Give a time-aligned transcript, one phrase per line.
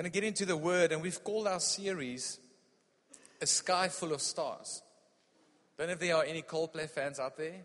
[0.00, 2.38] going to get into the word, and we've called our series
[3.42, 4.80] A Sky Full of Stars.
[5.76, 7.56] Don't know if there are any Coldplay fans out there.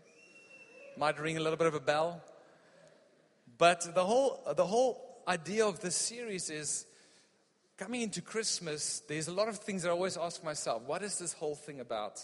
[0.98, 2.22] Might ring a little bit of a bell.
[3.56, 6.84] But the whole, the whole idea of this series is
[7.78, 11.18] coming into Christmas, there's a lot of things that I always ask myself what is
[11.18, 12.20] this whole thing about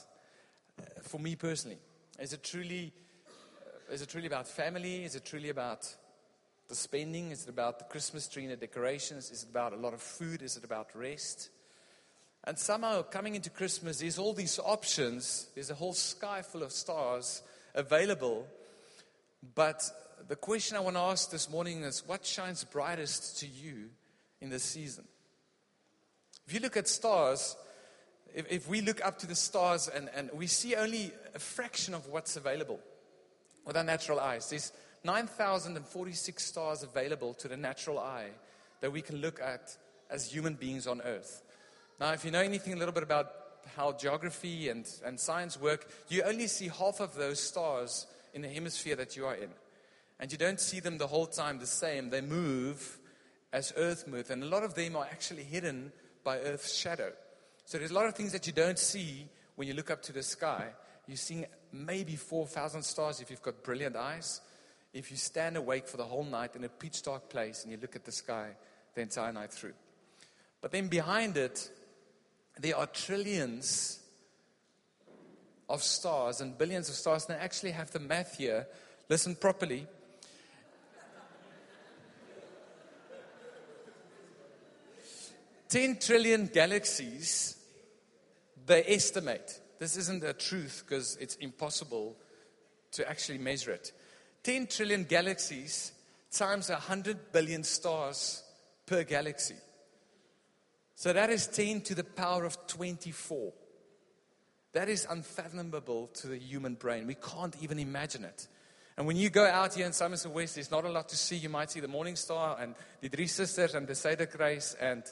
[0.78, 1.78] uh, for me personally?
[2.20, 2.92] Is it truly,
[3.26, 5.04] uh, is it truly about family?
[5.04, 5.88] Is it truly about
[6.68, 7.30] the spending?
[7.30, 9.30] Is it about the Christmas tree and the decorations?
[9.30, 10.42] Is it about a lot of food?
[10.42, 11.50] Is it about rest?
[12.44, 15.48] And somehow, coming into Christmas, there's all these options.
[15.54, 17.42] There's a whole sky full of stars
[17.74, 18.46] available.
[19.54, 19.82] But
[20.28, 23.90] the question I want to ask this morning is what shines brightest to you
[24.40, 25.04] in this season?
[26.46, 27.56] If you look at stars,
[28.34, 31.94] if, if we look up to the stars and, and we see only a fraction
[31.94, 32.80] of what's available
[33.64, 34.72] with our natural eyes, there's
[35.04, 38.30] 9,046 stars available to the natural eye
[38.80, 39.76] that we can look at
[40.10, 41.42] as human beings on earth.
[41.98, 43.32] Now, if you know anything a little bit about
[43.76, 48.48] how geography and, and science work, you only see half of those stars in the
[48.48, 49.50] hemisphere that you are in.
[50.20, 52.10] And you don't see them the whole time the same.
[52.10, 52.98] They move
[53.52, 54.30] as Earth moves.
[54.30, 57.12] And a lot of them are actually hidden by Earth's shadow.
[57.64, 60.12] So there's a lot of things that you don't see when you look up to
[60.12, 60.68] the sky.
[61.06, 64.40] You're seeing maybe 4,000 stars if you've got brilliant eyys
[64.92, 67.78] if you stand awake for the whole night in a pitch dark place and you
[67.80, 68.50] look at the sky
[68.94, 69.72] the entire night through.
[70.60, 71.70] But then behind it,
[72.60, 74.00] there are trillions
[75.68, 77.26] of stars and billions of stars.
[77.26, 78.66] And I actually have the math here.
[79.08, 79.86] Listen properly.
[85.68, 87.56] Ten trillion galaxies,
[88.66, 89.58] they estimate.
[89.78, 92.14] This isn't a truth because it's impossible
[92.92, 93.92] to actually measure it.
[94.42, 95.92] 10 trillion galaxies
[96.30, 98.42] times 100 billion stars
[98.86, 99.54] per galaxy.
[100.94, 103.52] So that is 10 to the power of 24.
[104.72, 107.06] That is unfathomable to the human brain.
[107.06, 108.48] We can't even imagine it.
[108.96, 111.36] And when you go out here in Somerset West, there's not a lot to see.
[111.36, 115.02] You might see the Morning Star and the Three Sisters and the Suiderkruis, and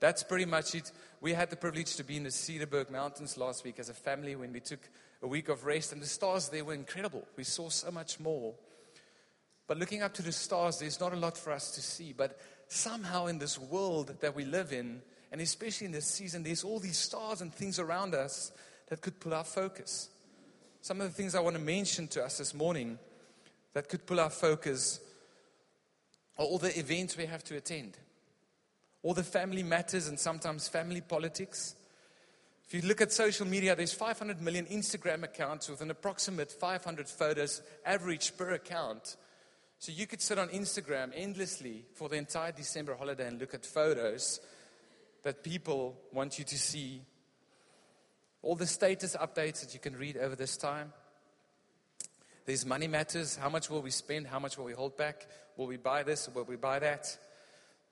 [0.00, 0.90] that's pretty much it.
[1.20, 4.36] We had the privilege to be in the Cederberg Mountains last week as a family
[4.36, 4.80] when we took
[5.22, 7.26] a week of rest, and the stars there were incredible.
[7.36, 8.54] We saw so much more
[9.66, 12.12] but looking up to the stars, there's not a lot for us to see.
[12.16, 12.38] But
[12.68, 16.78] somehow in this world that we live in, and especially in this season, there's all
[16.78, 18.52] these stars and things around us
[18.88, 20.08] that could pull our focus.
[20.82, 22.98] Some of the things I want to mention to us this morning
[23.72, 25.00] that could pull our focus
[26.38, 27.96] are all the events we have to attend,
[29.02, 31.74] all the family matters and sometimes family politics.
[32.68, 37.08] If you look at social media, there's 500 million Instagram accounts with an approximate 500
[37.08, 39.16] photos average per account
[39.86, 43.64] so you could sit on Instagram endlessly for the entire December holiday and look at
[43.64, 44.40] photos
[45.22, 47.02] that people want you to see.
[48.42, 50.92] All the status updates that you can read over this time.
[52.46, 53.36] There's money matters.
[53.36, 54.26] How much will we spend?
[54.26, 55.24] How much will we hold back?
[55.56, 56.28] Will we buy this?
[56.34, 57.16] Will we buy that?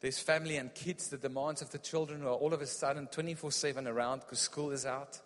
[0.01, 3.07] There's family and kids, the demands of the children who are all of a sudden
[3.07, 5.21] 24 7 around because school is out.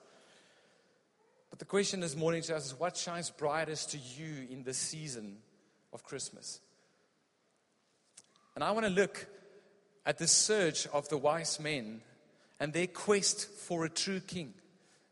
[1.49, 4.77] But the question this morning to us is what shines brightest to you in this
[4.77, 5.39] season
[5.93, 6.61] of Christmas.
[8.55, 9.27] And I want to look
[10.05, 12.01] at the search of the wise men
[12.59, 14.55] and their quest for a true king.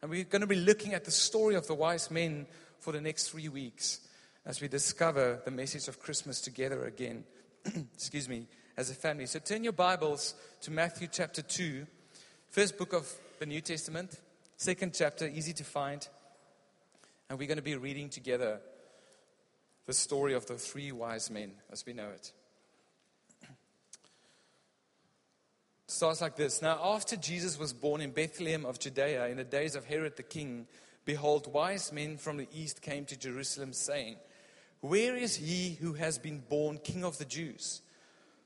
[0.02, 2.46] And we're going to be looking at the story of the wise men
[2.80, 4.00] for the next three weeks
[4.44, 7.24] as we discover the message of Christmas together again.
[7.94, 9.26] Excuse me, as a family.
[9.26, 11.86] So turn your Bibles to Matthew chapter 2,
[12.50, 14.20] first book of the New Testament,
[14.56, 16.06] second chapter, easy to find.
[17.28, 18.60] And we're going to be reading together
[19.86, 22.32] the story of the three wise men as we know it.
[23.42, 23.48] it.
[25.86, 29.76] Starts like this Now, after Jesus was born in Bethlehem of Judea in the days
[29.76, 30.66] of Herod the king,
[31.04, 34.16] behold, wise men from the east came to Jerusalem, saying,
[34.80, 37.82] Where is he who has been born king of the Jews?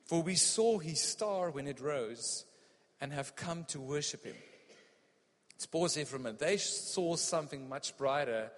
[0.04, 2.44] For we saw his star when it rose
[3.00, 4.36] and have come to worship him.
[5.54, 6.38] Let's pause here for a minute.
[6.38, 8.50] They saw something much brighter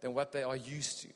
[0.00, 1.08] than what they are used to.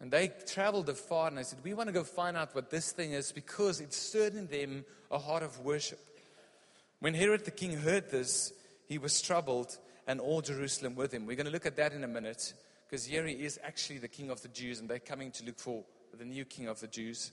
[0.00, 2.92] And they traveled afar and they said, We want to go find out what this
[2.92, 6.00] thing is because it stirred in them a heart of worship.
[7.00, 8.52] When Herod the king heard this,
[8.86, 9.76] he was troubled
[10.06, 11.26] and all Jerusalem with him.
[11.26, 12.54] We're going to look at that in a minute
[12.88, 15.58] because here he is actually the king of the Jews and they're coming to look
[15.58, 15.84] for
[16.16, 17.32] the new king of the Jews.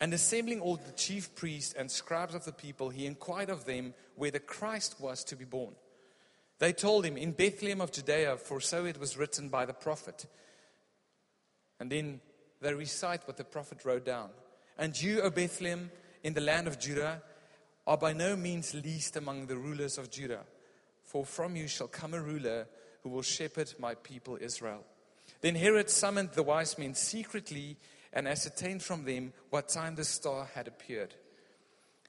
[0.00, 3.94] And assembling all the chief priests and scribes of the people, he inquired of them
[4.16, 5.74] where the Christ was to be born.
[6.58, 10.26] They told him, In Bethlehem of Judea, for so it was written by the prophet.
[11.82, 12.20] And then
[12.60, 14.30] they recite what the prophet wrote down.
[14.78, 15.90] And you, O Bethlehem,
[16.22, 17.20] in the land of Judah,
[17.88, 20.44] are by no means least among the rulers of Judah,
[21.02, 22.68] for from you shall come a ruler
[23.02, 24.84] who will shepherd my people Israel.
[25.40, 27.76] Then Herod summoned the wise men secretly
[28.12, 31.16] and ascertained from them what time the star had appeared.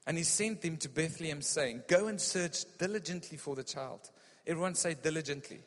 [0.05, 4.01] And he sent them to Bethlehem, saying, Go and search diligently for the child.
[4.45, 5.61] Everyone say diligently.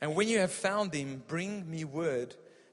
[0.00, 2.34] And when you have found him, bring me word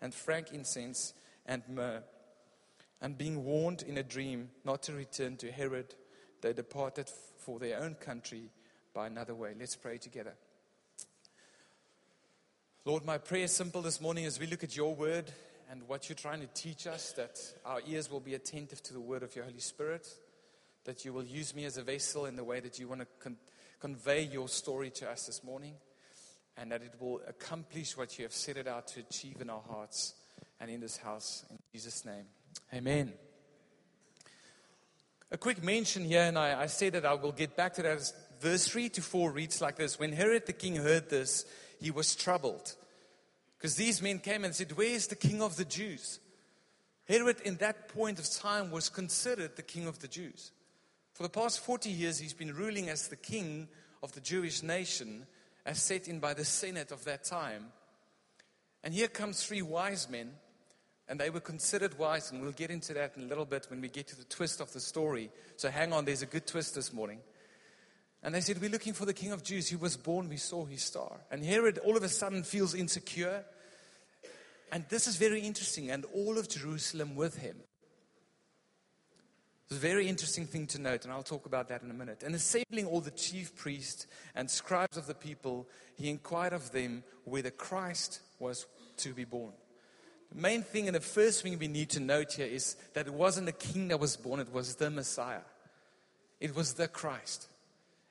[0.00, 1.14] and frankincense
[1.46, 2.02] and myrrh.
[3.00, 5.94] And being warned in a dream not to return to Herod,
[6.40, 7.08] they departed
[7.38, 8.50] for their own country
[8.92, 9.54] by another way.
[9.58, 10.34] Let's pray together.
[12.84, 15.30] Lord, my prayer is simple this morning as we look at your word
[15.70, 19.00] and what you're trying to teach us, that our ears will be attentive to the
[19.00, 20.08] word of your Holy Spirit,
[20.84, 23.06] that you will use me as a vessel in the way that you want to
[23.20, 23.36] con-
[23.78, 25.74] convey your story to us this morning,
[26.58, 29.62] and that it will accomplish what you have set it out to achieve in our
[29.68, 30.14] hearts
[30.60, 31.44] and in this house.
[31.50, 32.24] In Jesus' name,
[32.74, 33.12] amen.
[35.30, 38.12] A quick mention here, and I, I say that I will get back to that.
[38.40, 41.44] Verse 3 to 4 reads like this When Herod the king heard this,
[41.80, 42.74] he was troubled.
[43.58, 46.20] Because these men came and said, Where is the king of the Jews?
[47.06, 50.52] Herod, in that point of time, was considered the king of the Jews.
[51.14, 53.68] For the past 40 years, he's been ruling as the king
[54.02, 55.26] of the Jewish nation,
[55.68, 57.66] as set in by the Senate of that time.
[58.82, 60.30] And here come three wise men,
[61.06, 63.82] and they were considered wise, and we'll get into that in a little bit when
[63.82, 65.30] we get to the twist of the story.
[65.56, 67.18] So hang on, there's a good twist this morning.
[68.22, 69.68] And they said, We're looking for the King of Jews.
[69.68, 71.18] He was born, we saw his star.
[71.30, 73.44] And Herod all of a sudden feels insecure.
[74.72, 77.56] And this is very interesting, and all of Jerusalem with him.
[79.68, 82.22] It's a very interesting thing to note, and I'll talk about that in a minute.
[82.22, 87.04] And assembling all the chief priests and scribes of the people, he inquired of them
[87.24, 88.64] whether Christ was
[88.96, 89.52] to be born.
[90.32, 93.12] The main thing and the first thing we need to note here is that it
[93.12, 95.42] wasn't a king that was born, it was the Messiah.
[96.40, 97.46] It was the Christ.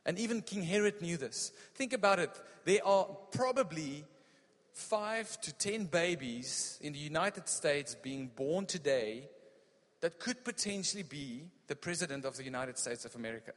[0.06, 1.52] And even King Herod knew this.
[1.74, 2.30] Think about it.
[2.66, 4.06] There are probably
[4.74, 9.24] five to ten babies in the United States being born today
[10.08, 13.52] that could potentially be the president of the United States of America.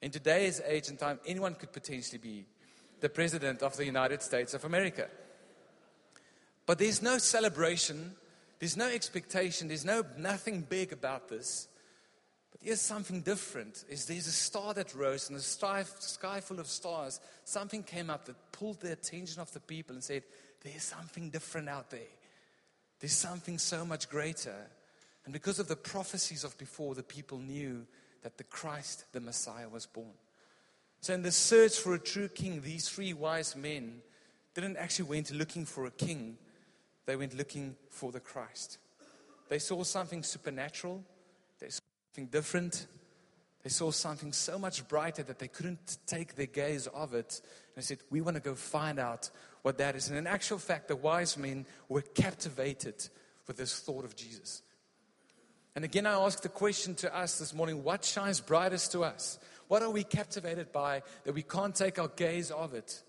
[0.00, 2.46] In today's age and time, anyone could potentially be
[3.00, 5.08] the president of the United States of America.
[6.66, 8.14] But there's no celebration,
[8.60, 11.66] there's no expectation, there's no nothing big about this.
[12.52, 16.60] But here's something different is there's a star that rose and the sky, sky full
[16.60, 17.18] of stars.
[17.42, 20.22] Something came up that pulled the attention of the people and said,
[20.62, 22.12] There's something different out there.
[23.00, 24.68] There's something so much greater.
[25.26, 27.84] And because of the prophecies of before, the people knew
[28.22, 30.14] that the Christ, the Messiah, was born.
[31.00, 34.00] So, in the search for a true king, these three wise men
[34.54, 36.38] didn't actually went looking for a king,
[37.04, 38.78] they went looking for the Christ.
[39.48, 41.02] They saw something supernatural,
[41.60, 41.82] they saw
[42.14, 42.86] something different.
[43.62, 47.40] They saw something so much brighter that they couldn't take their gaze off it.
[47.40, 49.28] And they said, We want to go find out
[49.62, 50.08] what that is.
[50.08, 53.08] And in actual fact, the wise men were captivated
[53.48, 54.62] with this thought of Jesus.
[55.76, 59.38] And again, I ask the question to us this morning what shines brightest to us?
[59.68, 63.02] What are we captivated by that we can't take our gaze off it?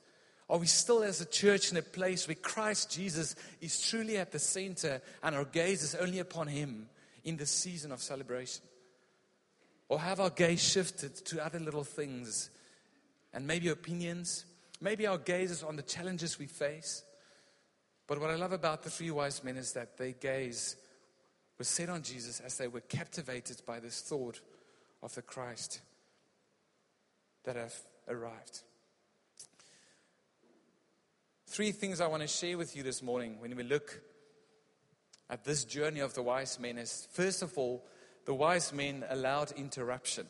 [0.49, 4.33] Are we still, as a church, in a place where Christ Jesus is truly at
[4.33, 6.89] the center and our gaze is only upon Him
[7.23, 8.63] in this season of celebration?
[9.87, 12.49] Or have our gaze shifted to other little things
[13.33, 14.43] and maybe opinions?
[14.81, 17.03] Maybe our gaze is on the challenges we face.
[18.07, 20.75] But what I love about the three wise men is that their gaze
[21.57, 24.41] was set on Jesus as they were captivated by this thought
[25.01, 25.81] of the Christ
[27.45, 27.73] that have
[28.07, 28.61] arrived.
[31.47, 34.01] Three things I want to share with you this morning when we look
[35.29, 37.83] at this journey of the wise men is first of all,
[38.25, 40.27] the wise men allowed interruption.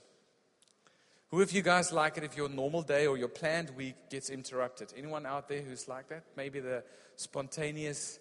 [1.29, 4.29] Who of you guys like it if your normal day or your planned week gets
[4.29, 4.93] interrupted?
[4.95, 6.23] Anyone out there who's like that?
[6.37, 6.83] Maybe the
[7.17, 8.19] spontaneous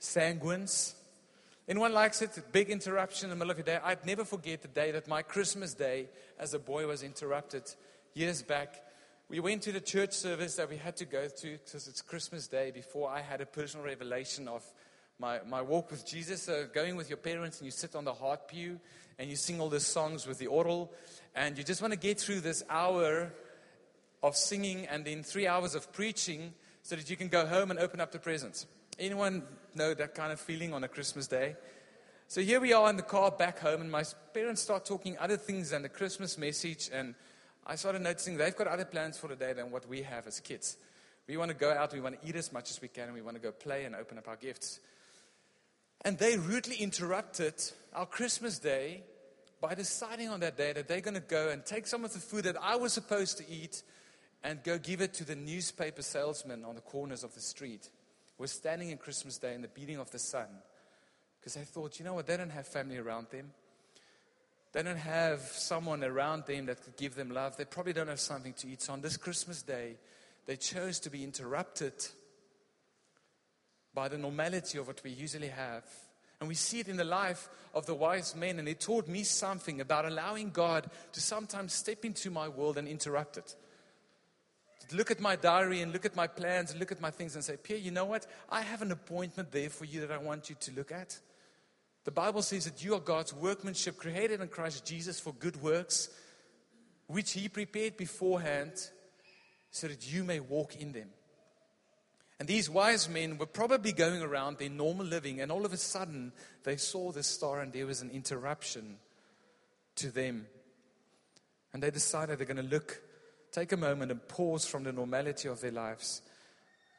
[0.00, 0.94] sanguines.
[1.68, 2.38] Anyone likes it?
[2.52, 3.80] Big interruption in the middle of your day.
[3.82, 6.06] I'd never forget the day that my Christmas day
[6.38, 7.64] as a boy was interrupted
[8.14, 8.84] years back.
[9.28, 12.46] We went to the church service that we had to go to because it's Christmas
[12.46, 14.64] Day before I had a personal revelation of
[15.18, 18.14] my, my walk with Jesus, uh, going with your parents and you sit on the
[18.14, 18.78] heart pew
[19.18, 20.92] and you sing all the songs with the oral
[21.34, 23.32] and you just want to get through this hour
[24.22, 27.80] of singing and then three hours of preaching so that you can go home and
[27.80, 28.66] open up the presents.
[28.98, 29.42] Anyone
[29.74, 31.56] know that kind of feeling on a Christmas day?
[32.28, 35.36] So here we are in the car back home, and my parents start talking other
[35.36, 37.14] things than the Christmas message, and
[37.66, 40.40] I started noticing they've got other plans for the day than what we have as
[40.40, 40.78] kids.
[41.28, 43.12] We want to go out, we want to eat as much as we can, and
[43.14, 44.80] we want to go play and open up our gifts.
[46.00, 47.54] And they rudely interrupted
[47.92, 49.02] our Christmas day
[49.60, 52.18] by deciding on that day that they're going to go and take some of the
[52.18, 53.82] food that I was supposed to eat
[54.42, 57.90] and go give it to the newspaper salesman on the corners of the street.
[58.38, 60.48] We're standing in Christmas Day in the beating of the sun
[61.40, 63.52] because they thought, you know what, they don't have family around them.
[64.72, 67.56] They don't have someone around them that could give them love.
[67.56, 68.82] They probably don't have something to eat.
[68.82, 69.96] So on this Christmas Day,
[70.44, 71.94] they chose to be interrupted
[73.94, 75.84] by the normality of what we usually have.
[76.40, 79.22] And we see it in the life of the wise men, and it taught me
[79.22, 83.56] something about allowing God to sometimes step into my world and interrupt it.
[84.92, 87.44] Look at my diary and look at my plans and look at my things and
[87.44, 88.26] say, Pierre, you know what?
[88.50, 91.18] I have an appointment there for you that I want you to look at.
[92.04, 96.08] The Bible says that you are God's workmanship, created in Christ Jesus for good works,
[97.08, 98.72] which He prepared beforehand
[99.70, 101.08] so that you may walk in them.
[102.38, 105.78] And these wise men were probably going around their normal living, and all of a
[105.78, 106.32] sudden
[106.64, 108.98] they saw the star, and there was an interruption
[109.96, 110.46] to them.
[111.72, 113.02] And they decided they're going to look,
[113.56, 116.20] take a moment and pause from the normality of their lives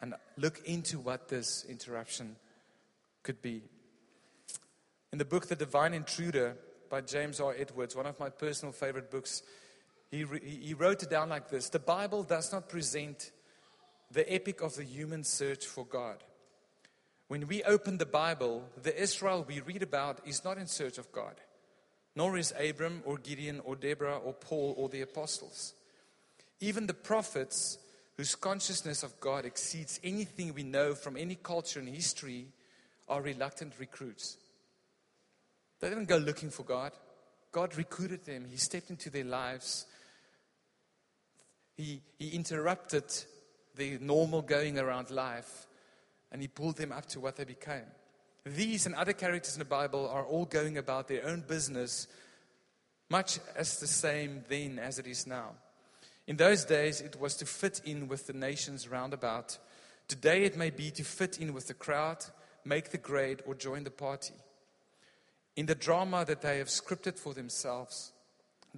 [0.01, 2.35] and look into what this interruption
[3.21, 3.61] could be.
[5.11, 6.57] In the book The Divine Intruder
[6.89, 7.53] by James R.
[7.55, 9.43] Edwards, one of my personal favorite books,
[10.09, 13.31] he, re- he wrote it down like this The Bible does not present
[14.09, 16.23] the epic of the human search for God.
[17.27, 21.11] When we open the Bible, the Israel we read about is not in search of
[21.11, 21.35] God,
[22.15, 25.75] nor is Abram or Gideon or Deborah or Paul or the apostles.
[26.59, 27.77] Even the prophets,
[28.15, 32.47] whose consciousness of God exceeds anything we know from any culture in history,
[33.07, 34.37] are reluctant recruits.
[35.79, 36.91] They didn't go looking for God.
[37.51, 39.85] God recruited them, He stepped into their lives.
[41.75, 43.03] He, he interrupted
[43.75, 45.67] the normal going around life
[46.31, 47.85] and he pulled them up to what they became.
[48.45, 52.07] These and other characters in the Bible are all going about their own business,
[53.09, 55.51] much as the same then as it is now.
[56.27, 59.57] In those days, it was to fit in with the nations round about.
[60.07, 62.25] Today, it may be to fit in with the crowd,
[62.65, 64.33] make the grade, or join the party.
[65.55, 68.11] In the drama that they have scripted for themselves,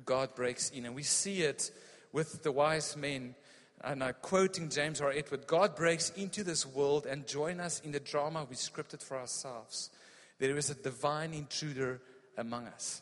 [0.06, 0.86] God breaks in.
[0.86, 1.72] And we see it
[2.14, 3.36] with the wise men
[3.82, 5.12] and I'm quoting James R.
[5.12, 9.18] Edward God breaks into this world and join us in the drama we scripted for
[9.18, 9.90] ourselves.
[10.38, 12.02] There is a divine intruder
[12.38, 13.02] among us.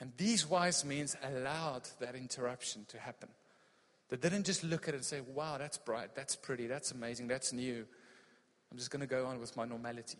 [0.00, 3.28] And these wise men allowed that interruption to happen.
[4.10, 7.26] They didn't just look at it and say, wow, that's bright, that's pretty, that's amazing,
[7.26, 7.86] that's new.
[8.70, 10.18] I'm just going to go on with my normality.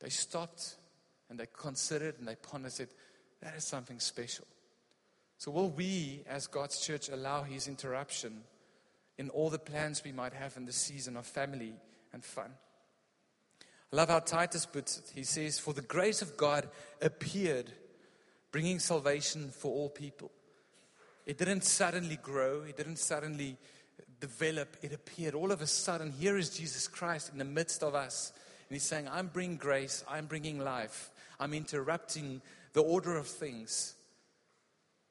[0.00, 0.76] They stopped
[1.30, 2.88] and they considered and they pondered, said,
[3.40, 4.46] that is something special.
[5.38, 8.42] So, will we, as God's church, allow His interruption
[9.18, 11.74] in all the plans we might have in the season of family
[12.12, 12.52] and fun?
[13.92, 15.10] I love how Titus puts it.
[15.14, 16.68] He says, For the grace of God
[17.00, 17.72] appeared,
[18.52, 20.30] bringing salvation for all people.
[21.26, 23.56] It didn't suddenly grow, it didn't suddenly
[24.20, 25.34] develop, it appeared.
[25.34, 28.32] All of a sudden, here is Jesus Christ in the midst of us.
[28.68, 32.40] And He's saying, I'm bringing grace, I'm bringing life, I'm interrupting
[32.72, 33.94] the order of things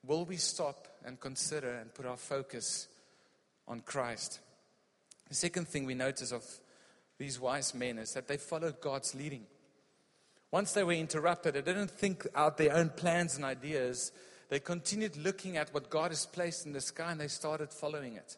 [0.06, 2.88] Will we stop and consider and put our focus
[3.68, 4.40] on Christ?
[5.30, 6.44] The second thing we notice of
[7.18, 9.46] these wise men is that they followed God's leading.
[10.52, 14.12] Once they were interrupted, they didn't think out their own plans and ideas.
[14.50, 18.16] They continued looking at what God has placed in the sky and they started following
[18.16, 18.38] it.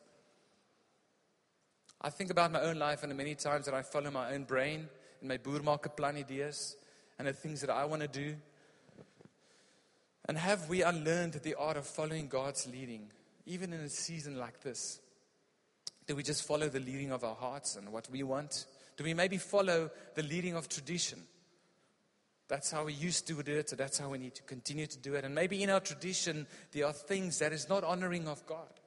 [2.02, 4.44] I think about my own life and the many times that I follow my own
[4.44, 4.88] brain
[5.20, 6.76] and my boermarke plan ideas
[7.18, 8.36] and the things that I want to do
[10.26, 13.12] and have we unlearned the art of following God's leading,
[13.46, 15.00] even in a season like this?
[16.08, 18.66] Do we just follow the leading of our hearts and what we want?
[18.96, 21.20] Do we maybe follow the leading of tradition?
[22.48, 24.98] That's how we used to do it, so that's how we need to continue to
[24.98, 25.24] do it.
[25.24, 28.80] And maybe in our tradition, there are things that is not honoring of God,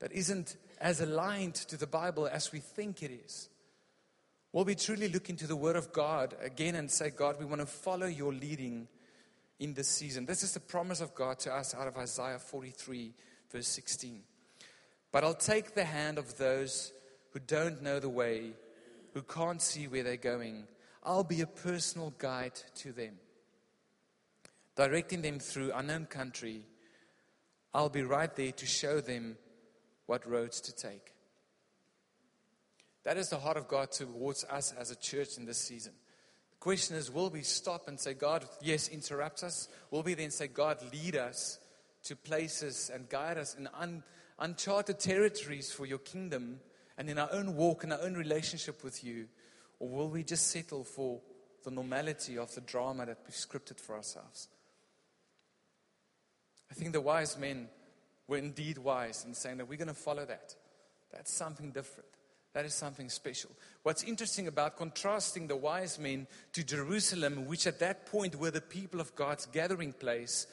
[0.00, 3.48] that isn't as aligned to the Bible as we think it is.
[4.52, 7.60] Will we truly look into the Word of God again and say, God, we want
[7.60, 8.88] to follow your leading
[9.62, 10.26] in this season.
[10.26, 13.14] This is the promise of God to us out of Isaiah 43,
[13.50, 14.20] verse 16.
[15.12, 16.92] But I'll take the hand of those
[17.30, 18.52] who don't know the way,
[19.14, 20.64] who can't see where they're going.
[21.02, 23.14] I'll be a personal guide to them.
[24.76, 26.62] Directing them through unknown country,
[27.74, 29.36] I'll be right there to show them
[30.06, 31.12] what roads to take.
[33.04, 35.92] That is the heart of God towards us as a church in this season.
[36.52, 39.68] The question is will we stop and say, God, yes, interrupt us?
[39.90, 41.58] Will we then say, God, lead us
[42.04, 44.04] to places and guide us in un-
[44.38, 46.60] uncharted territories for your kingdom
[46.96, 49.26] and in our own walk and our own relationship with you?
[49.82, 51.20] Or will we just settle for
[51.64, 54.46] the normality of the drama that we've scripted for ourselves?
[56.70, 57.68] I think the wise men
[58.28, 60.54] were indeed wise in saying that we're going to follow that.
[61.12, 62.08] That's something different.
[62.52, 63.50] That is something special.
[63.82, 68.60] What's interesting about contrasting the wise men to Jerusalem, which at that point were the
[68.60, 70.46] people of God's gathering place,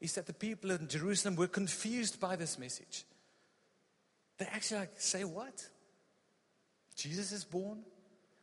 [0.00, 3.04] is that the people in Jerusalem were confused by this message.
[4.38, 5.68] They actually like say, What?
[6.96, 7.84] Jesus is born?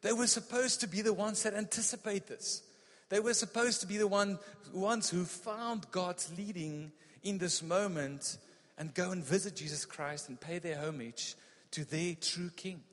[0.02, 2.62] They were supposed to be the ones that anticipate this.
[3.10, 4.38] They were supposed to be the one,
[4.74, 6.92] ones who found God's leading
[7.24, 8.38] in this moment
[8.78, 11.36] and go and visit Jesus Christ and pay their homage
[11.72, 12.84] to their true King.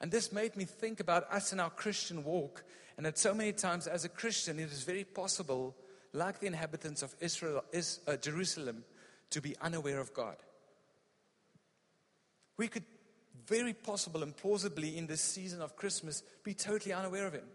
[0.00, 2.62] And this made me think about us in our Christian walk,
[2.96, 5.74] and that so many times as a Christian, it is very possible,
[6.12, 8.84] like the inhabitants of Israel, is, uh, Jerusalem,
[9.30, 10.36] to be unaware of God.
[12.56, 12.84] We could
[13.48, 17.46] very possible and plausibly in this season of Christmas be totally unaware of Him.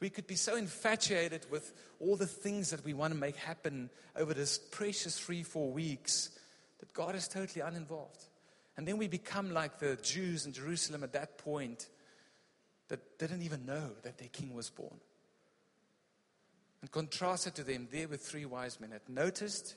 [0.00, 3.90] We could be so infatuated with all the things that we want to make happen
[4.16, 6.30] over this precious three, four weeks
[6.80, 8.24] that God is totally uninvolved.
[8.76, 11.88] And then we become like the Jews in Jerusalem at that point
[12.88, 14.98] that didn't even know that their king was born.
[16.80, 19.76] And contrasted to them, there were three wise men that noticed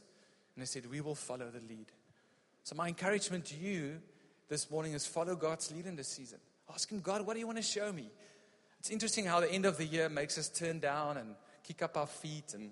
[0.55, 1.85] and they said, We will follow the lead.
[2.63, 4.01] So, my encouragement to you
[4.49, 6.39] this morning is follow God's lead in this season.
[6.73, 8.09] Ask Him, God, what do you want to show me?
[8.79, 11.97] It's interesting how the end of the year makes us turn down and kick up
[11.97, 12.53] our feet.
[12.53, 12.71] And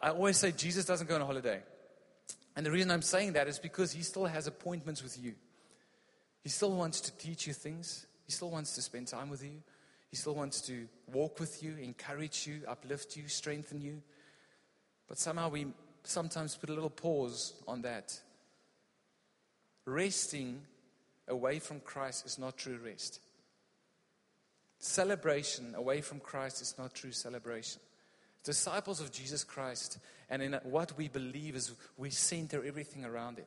[0.00, 1.60] I always say Jesus doesn't go on holiday.
[2.56, 5.34] And the reason I'm saying that is because He still has appointments with you.
[6.42, 9.62] He still wants to teach you things, He still wants to spend time with you.
[10.10, 14.02] He still wants to walk with you, encourage you, uplift you, strengthen you.
[15.08, 15.68] But somehow we
[16.04, 18.20] sometimes put a little pause on that
[19.84, 20.62] Resting
[21.28, 23.20] away from Christ is not true rest.
[24.78, 27.80] Celebration away from Christ is not true celebration.
[28.44, 33.46] Disciples of Jesus Christ and in what we believe is we center everything around Him.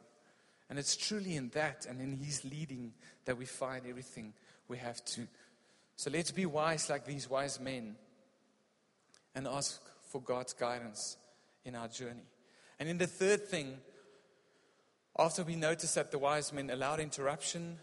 [0.70, 2.94] And it's truly in that and in His leading
[3.26, 4.34] that we find everything
[4.68, 5.28] we have to.
[5.96, 7.96] So let's be wise like these wise men
[9.34, 11.18] and ask for God's guidance
[11.64, 12.26] in our journey.
[12.80, 13.78] And in the third thing,
[15.18, 17.78] after we notice that the wise men allowed interruption,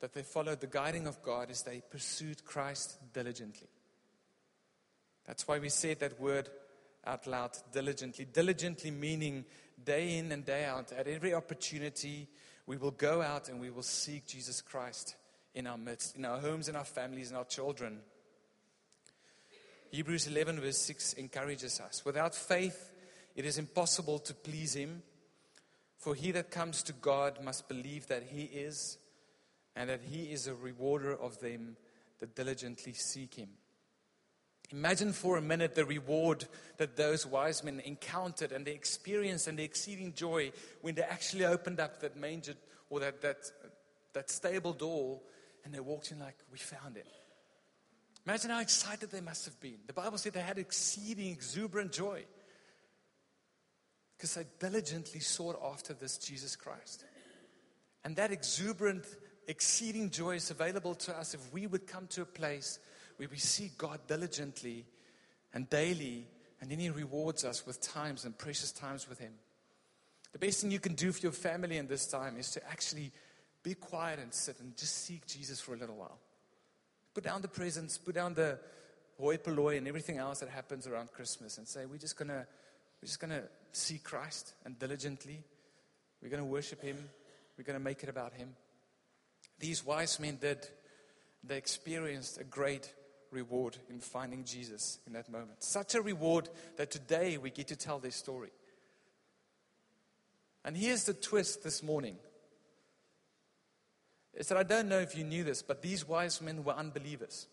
[0.00, 3.68] that they followed the guiding of God as they pursued Christ diligently.
[5.26, 6.48] That's why we said that word
[7.06, 8.26] out loud diligently.
[8.26, 9.44] Diligently meaning
[9.82, 12.28] day in and day out, at every opportunity,
[12.66, 15.16] we will go out and we will seek Jesus Christ
[15.54, 18.00] in our midst, in our homes, in our families, in our children.
[19.90, 22.04] Hebrews 11, verse 6 encourages us.
[22.04, 22.92] Without faith,
[23.34, 25.02] it is impossible to please Him.
[25.98, 28.98] For he that comes to God must believe that he is,
[29.74, 31.76] and that he is a rewarder of them
[32.18, 33.48] that diligently seek him.
[34.70, 36.46] Imagine for a minute the reward
[36.78, 41.44] that those wise men encountered and the experience and the exceeding joy when they actually
[41.44, 42.54] opened up that manger
[42.90, 43.50] or that, that,
[44.12, 45.20] that stable door
[45.64, 47.06] and they walked in like, We found it.
[48.26, 49.78] Imagine how excited they must have been.
[49.86, 52.24] The Bible said they had exceeding, exuberant joy
[54.16, 57.04] because they diligently sought after this Jesus Christ.
[58.04, 59.04] And that exuberant,
[59.46, 62.78] exceeding joy is available to us if we would come to a place
[63.16, 64.86] where we see God diligently
[65.52, 66.26] and daily,
[66.60, 69.32] and then He rewards us with times and precious times with Him.
[70.32, 73.12] The best thing you can do for your family in this time is to actually
[73.62, 76.18] be quiet and sit and just seek Jesus for a little while.
[77.14, 78.58] Put down the presents, put down the
[79.18, 82.46] hoi polloi and everything else that happens around Christmas and say, we're just going to
[83.00, 85.42] we're just going to see Christ and diligently.
[86.22, 86.96] We're going to worship Him.
[87.56, 88.50] We're going to make it about Him.
[89.58, 90.66] These wise men did.
[91.44, 92.92] They experienced a great
[93.30, 95.62] reward in finding Jesus in that moment.
[95.62, 98.50] Such a reward that today we get to tell their story.
[100.64, 102.16] And here's the twist this morning.
[104.34, 107.46] Is that I don't know if you knew this, but these wise men were unbelievers.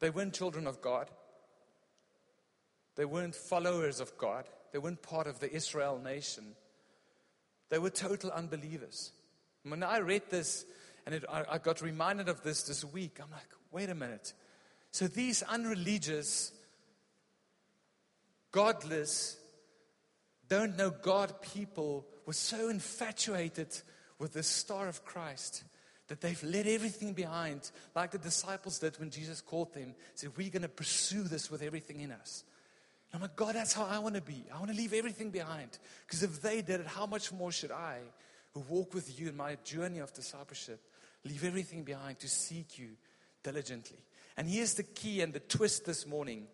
[0.00, 1.10] They weren't children of God.
[2.96, 6.44] They weren't followers of God, they weren't part of the Israel nation.
[7.68, 9.10] They were total unbelievers.
[9.64, 10.64] When I read this
[11.04, 14.32] and it, I, I got reminded of this this week, I'm like, wait a minute.
[14.92, 16.52] So these unreligious,
[18.52, 19.36] godless,
[20.48, 23.76] don't know God people were so infatuated
[24.18, 25.64] with the star of Christ
[26.08, 29.94] that they've let everything behind, like the disciples did when Jesus called them.
[30.14, 32.44] Said, We're going to pursue this with everything in us.
[33.16, 34.44] I'm like, God, that's how I want to be.
[34.54, 35.78] I want to leave everything behind.
[36.06, 38.00] Because if they did it, how much more should I,
[38.52, 40.78] who walk with you in my journey of discipleship,
[41.24, 42.88] leave everything behind to seek you
[43.42, 43.96] diligently?
[44.36, 46.46] And here's the key and the twist this morning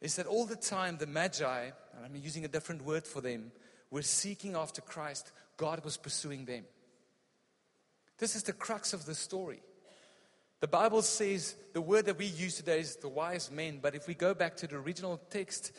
[0.00, 3.52] is that all the time the Magi, and I'm using a different word for them,
[3.90, 6.64] were seeking after Christ, God was pursuing them.
[8.16, 9.60] This is the crux of the story.
[10.64, 14.08] The Bible says the word that we use today is the wise men, but if
[14.08, 15.72] we go back to the original text,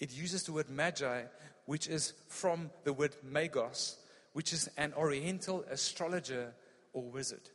[0.00, 1.22] it uses the word magi,
[1.66, 3.98] which is from the word magos,
[4.32, 6.54] which is an oriental astrologer
[6.92, 7.50] or wizard.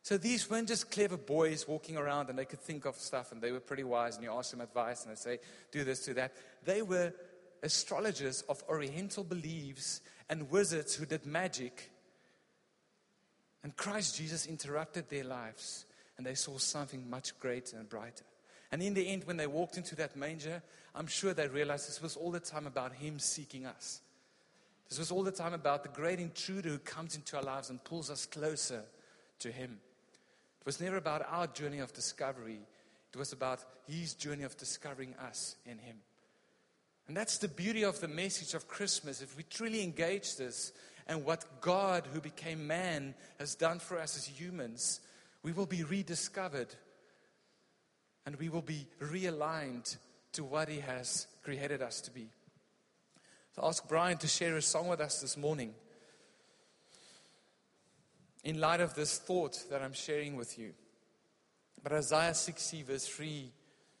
[0.00, 3.42] So these weren't just clever boys walking around and they could think of stuff and
[3.42, 5.38] they were pretty wise and you ask them advice and they say,
[5.70, 6.32] do this, do that.
[6.64, 7.12] They were
[7.62, 11.90] astrologers of oriental beliefs and wizards who did magic.
[13.64, 18.24] And Christ Jesus interrupted their lives and they saw something much greater and brighter.
[18.70, 20.62] And in the end, when they walked into that manger,
[20.94, 24.00] I'm sure they realized this was all the time about Him seeking us.
[24.88, 27.82] This was all the time about the great intruder who comes into our lives and
[27.82, 28.82] pulls us closer
[29.40, 29.78] to Him.
[30.60, 32.60] It was never about our journey of discovery,
[33.12, 35.96] it was about His journey of discovering us in Him.
[37.08, 39.22] And that's the beauty of the message of Christmas.
[39.22, 40.72] If we truly engage this
[41.06, 45.00] and what God, who became man, has done for us as humans,
[45.42, 46.74] we will be rediscovered
[48.26, 49.96] and we will be realigned
[50.32, 52.28] to what He has created us to be.
[53.54, 55.74] So ask Brian to share a song with us this morning
[58.42, 60.72] in light of this thought that I'm sharing with you.
[61.82, 63.52] But Isaiah 60, verse 3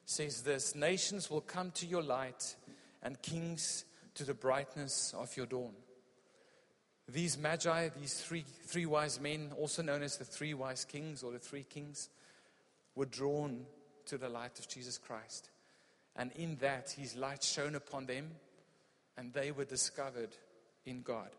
[0.06, 2.56] says this Nations will come to your light,
[3.02, 5.74] and kings to the brightness of your dawn.
[7.08, 11.32] These magi, these three, three wise men, also known as the three wise kings or
[11.32, 12.08] the three kings,
[12.94, 13.66] were drawn
[14.06, 15.50] to the light of Jesus Christ.
[16.16, 18.30] And in that, his light shone upon them,
[19.16, 20.30] and they were discovered
[20.86, 21.30] in God.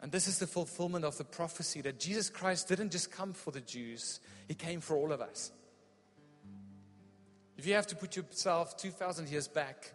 [0.00, 3.50] And this is the fulfillment of the prophecy that Jesus Christ didn't just come for
[3.50, 5.50] the Jews, He came for all of us.
[7.56, 9.92] If you have to put yourself 2,000 years back,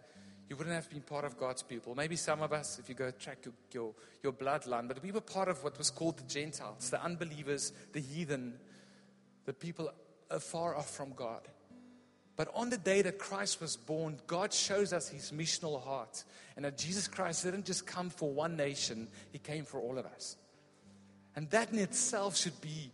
[0.48, 1.94] you wouldn't have been part of God's people.
[1.94, 5.20] Maybe some of us, if you go track your, your, your bloodline, but we were
[5.20, 8.54] part of what was called the Gentiles, the unbelievers, the heathen,
[9.46, 9.90] the people
[10.30, 11.48] afar off from God.
[12.36, 16.24] But on the day that Christ was born, God shows us his missional heart.
[16.56, 20.06] And that Jesus Christ didn't just come for one nation, he came for all of
[20.06, 20.36] us.
[21.36, 22.90] And that in itself should be